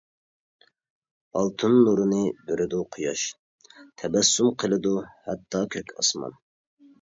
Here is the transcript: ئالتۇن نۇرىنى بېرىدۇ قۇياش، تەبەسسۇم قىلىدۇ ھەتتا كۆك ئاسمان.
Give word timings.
ئالتۇن 1.41 1.75
نۇرىنى 1.87 2.21
بېرىدۇ 2.47 2.79
قۇياش، 2.95 3.27
تەبەسسۇم 4.03 4.51
قىلىدۇ 4.65 4.95
ھەتتا 5.29 5.63
كۆك 5.77 5.95
ئاسمان. 6.01 6.35